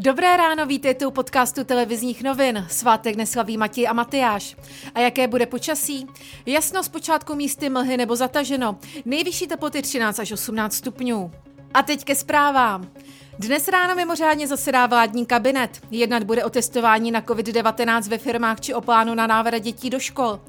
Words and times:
Dobré 0.00 0.36
ráno, 0.36 0.66
vítejte 0.66 1.06
u 1.06 1.10
podcastu 1.10 1.64
televizních 1.64 2.22
novin. 2.22 2.66
Svátek 2.70 3.16
neslaví 3.16 3.56
Matěj 3.56 3.88
a 3.88 3.92
Matyáš. 3.92 4.56
A 4.94 5.00
jaké 5.00 5.28
bude 5.28 5.46
počasí? 5.46 6.06
Jasno 6.46 6.82
zpočátku 6.82 7.34
místy 7.34 7.68
mlhy 7.68 7.96
nebo 7.96 8.16
zataženo. 8.16 8.78
Nejvyšší 9.04 9.46
teploty 9.46 9.82
13 9.82 10.18
až 10.18 10.32
18 10.32 10.74
stupňů. 10.74 11.30
A 11.74 11.82
teď 11.82 12.04
ke 12.04 12.14
zprávám. 12.14 12.90
Dnes 13.40 13.68
ráno 13.68 13.94
mimořádně 13.94 14.46
zasedá 14.46 14.86
vládní 14.86 15.26
kabinet. 15.26 15.70
Jednat 15.90 16.22
bude 16.22 16.44
o 16.44 16.50
testování 16.50 17.10
na 17.10 17.20
COVID-19 17.20 18.08
ve 18.08 18.18
firmách 18.18 18.60
či 18.60 18.74
o 18.74 18.80
plánu 18.80 19.14
na 19.14 19.26
návrat 19.26 19.58
dětí 19.58 19.90
do 19.90 19.98
škol. 19.98 20.40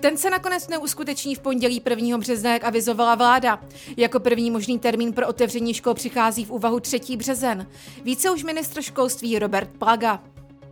Ten 0.00 0.16
se 0.16 0.30
nakonec 0.30 0.68
neuskuteční 0.68 1.34
v 1.34 1.38
pondělí 1.38 1.82
1. 1.90 2.18
března, 2.18 2.52
jak 2.52 2.64
avizovala 2.64 3.14
vláda. 3.14 3.60
Jako 3.96 4.20
první 4.20 4.50
možný 4.50 4.78
termín 4.78 5.12
pro 5.12 5.28
otevření 5.28 5.74
škol 5.74 5.94
přichází 5.94 6.44
v 6.44 6.50
úvahu 6.50 6.80
3. 6.80 7.00
březen. 7.16 7.66
Více 8.04 8.30
už 8.30 8.44
ministr 8.44 8.82
školství 8.82 9.38
Robert 9.38 9.70
Plaga. 9.78 10.20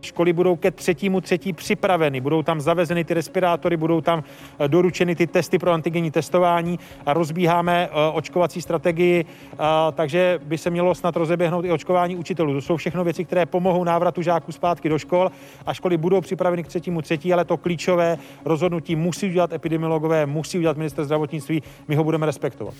Školy 0.01 0.33
budou 0.33 0.55
ke 0.55 0.71
třetímu 0.71 1.21
třetí 1.21 1.53
připraveny, 1.53 2.21
budou 2.21 2.43
tam 2.43 2.61
zavezeny 2.61 3.03
ty 3.03 3.13
respirátory, 3.13 3.77
budou 3.77 4.01
tam 4.01 4.23
eh, 4.59 4.67
doručeny 4.67 5.15
ty 5.15 5.27
testy 5.27 5.59
pro 5.59 5.71
antigenní 5.71 6.11
testování 6.11 6.79
a 7.05 7.13
rozbíháme 7.13 7.89
eh, 7.91 8.11
očkovací 8.13 8.61
strategii, 8.61 9.25
eh, 9.53 9.57
takže 9.91 10.39
by 10.43 10.57
se 10.57 10.69
mělo 10.69 10.95
snad 10.95 11.15
rozeběhnout 11.15 11.65
i 11.65 11.71
očkování 11.71 12.15
učitelů. 12.15 12.53
To 12.53 12.61
jsou 12.61 12.77
všechno 12.77 13.03
věci, 13.03 13.25
které 13.25 13.45
pomohou 13.45 13.83
návratu 13.83 14.21
žáků 14.21 14.51
zpátky 14.51 14.89
do 14.89 14.99
škol 14.99 15.31
a 15.65 15.73
školy 15.73 15.97
budou 15.97 16.21
připraveny 16.21 16.63
k 16.63 16.67
třetímu 16.67 17.01
třetí, 17.01 17.33
ale 17.33 17.45
to 17.45 17.57
klíčové 17.57 18.17
rozhodnutí 18.45 18.95
musí 18.95 19.27
udělat 19.27 19.53
epidemiologové, 19.53 20.25
musí 20.25 20.57
udělat 20.57 20.77
minister 20.77 21.05
zdravotnictví, 21.05 21.63
my 21.87 21.95
ho 21.95 22.03
budeme 22.03 22.25
respektovat. 22.25 22.73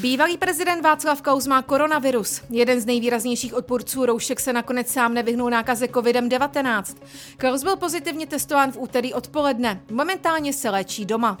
Bývalý 0.00 0.38
prezident 0.38 0.82
Václav 0.82 1.22
Klaus 1.22 1.46
má 1.46 1.62
koronavirus. 1.62 2.42
Jeden 2.50 2.80
z 2.80 2.86
nejvýraznějších 2.86 3.54
odpůrců 3.54 4.06
roušek 4.06 4.40
se 4.40 4.52
nakonec 4.52 4.88
sám 4.88 5.14
nevyhnul 5.14 5.50
nákaze 5.50 5.86
COVID-19. 5.86 6.67
Klaus 7.36 7.62
byl 7.62 7.76
pozitivně 7.76 8.26
testován 8.26 8.72
v 8.72 8.78
úterý 8.78 9.14
odpoledne. 9.14 9.80
Momentálně 9.90 10.52
se 10.52 10.70
léčí 10.70 11.04
doma. 11.04 11.38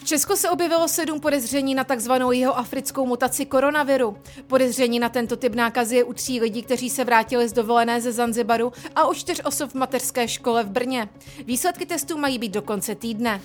V 0.00 0.04
Česku 0.04 0.36
se 0.36 0.50
objevilo 0.50 0.88
sedm 0.88 1.20
podezření 1.20 1.74
na 1.74 1.84
takzvanou 1.84 2.32
jeho 2.32 2.58
africkou 2.58 3.06
mutaci 3.06 3.46
koronaviru. 3.46 4.16
Podezření 4.46 4.98
na 4.98 5.08
tento 5.08 5.36
typ 5.36 5.54
nákazy 5.54 5.96
je 5.96 6.04
u 6.04 6.12
tří 6.12 6.40
lidí, 6.40 6.62
kteří 6.62 6.90
se 6.90 7.04
vrátili 7.04 7.48
z 7.48 7.52
dovolené 7.52 8.00
ze 8.00 8.12
Zanzibaru 8.12 8.72
a 8.94 9.08
u 9.08 9.14
čtyř 9.14 9.40
osob 9.44 9.70
v 9.70 9.74
mateřské 9.74 10.28
škole 10.28 10.64
v 10.64 10.70
Brně. 10.70 11.08
Výsledky 11.44 11.86
testů 11.86 12.18
mají 12.18 12.38
být 12.38 12.52
do 12.52 12.62
konce 12.62 12.94
týdne. 12.94 13.40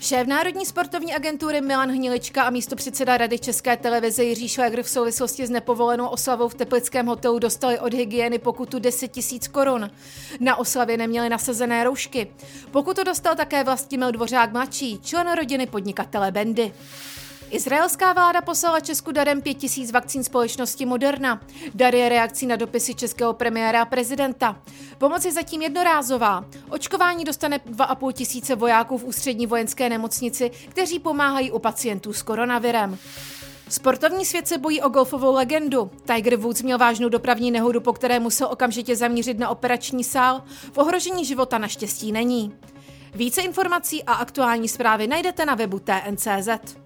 Šéf 0.00 0.26
Národní 0.26 0.66
sportovní 0.66 1.14
agentury 1.14 1.60
Milan 1.60 1.90
Hnilička 1.90 2.42
a 2.42 2.50
místo 2.50 2.76
předseda 2.76 3.16
Rady 3.16 3.38
České 3.38 3.76
televize 3.76 4.24
Jiří 4.24 4.48
Šlegr 4.48 4.82
v 4.82 4.88
souvislosti 4.88 5.46
s 5.46 5.50
nepovolenou 5.50 6.06
oslavou 6.06 6.48
v 6.48 6.54
Teplickém 6.54 7.06
hotelu 7.06 7.38
dostali 7.38 7.78
od 7.78 7.94
hygieny 7.94 8.38
pokutu 8.38 8.78
10 8.78 9.08
tisíc 9.08 9.48
korun. 9.48 9.90
Na 10.40 10.56
oslavě 10.56 10.96
neměli 10.96 11.28
nasazené 11.28 11.84
roušky. 11.84 12.30
Pokutu 12.70 13.04
dostal 13.04 13.36
také 13.36 13.64
Vlastimil 13.64 14.12
Dvořák 14.12 14.52
mladší, 14.52 15.00
člen 15.02 15.32
rodiny 15.32 15.66
podnikatele 15.66 16.32
Bendy. 16.32 16.72
Izraelská 17.50 18.12
vláda 18.12 18.40
poslala 18.40 18.80
Česku 18.80 19.12
darem 19.12 19.42
5000 19.42 19.92
vakcín 19.92 20.24
společnosti 20.24 20.86
Moderna. 20.86 21.40
Dar 21.74 21.94
je 21.94 22.08
reakcí 22.08 22.46
na 22.46 22.56
dopisy 22.56 22.94
českého 22.94 23.32
premiéra 23.32 23.82
a 23.82 23.84
prezidenta. 23.84 24.62
Pomoc 24.98 25.24
je 25.24 25.32
zatím 25.32 25.62
jednorázová. 25.62 26.44
Očkování 26.70 27.24
dostane 27.24 27.58
2,5 27.58 28.12
tisíce 28.12 28.54
vojáků 28.54 28.98
v 28.98 29.04
ústřední 29.04 29.46
vojenské 29.46 29.88
nemocnici, 29.88 30.50
kteří 30.68 30.98
pomáhají 30.98 31.50
u 31.50 31.58
pacientů 31.58 32.12
s 32.12 32.22
koronavirem. 32.22 32.98
Sportovní 33.68 34.24
svět 34.24 34.48
se 34.48 34.58
bojí 34.58 34.82
o 34.82 34.88
golfovou 34.88 35.34
legendu. 35.34 35.90
Tiger 36.14 36.36
Woods 36.36 36.62
měl 36.62 36.78
vážnou 36.78 37.08
dopravní 37.08 37.50
nehodu, 37.50 37.80
po 37.80 37.92
které 37.92 38.20
musel 38.20 38.48
okamžitě 38.50 38.96
zamířit 38.96 39.38
na 39.38 39.48
operační 39.48 40.04
sál. 40.04 40.42
V 40.72 40.78
ohrožení 40.78 41.24
života 41.24 41.58
naštěstí 41.58 42.12
není. 42.12 42.54
Více 43.14 43.40
informací 43.40 44.04
a 44.04 44.12
aktuální 44.12 44.68
zprávy 44.68 45.06
najdete 45.06 45.46
na 45.46 45.54
webu 45.54 45.78
TNCZ. 45.78 46.85